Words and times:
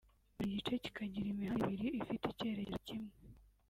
buri 0.35 0.51
gice 0.55 0.73
kikagira 0.83 1.27
imihanda 1.29 1.67
ibiri 1.75 1.97
ifite 2.03 2.25
icyerekezo 2.31 2.77
kimwe 2.87 3.11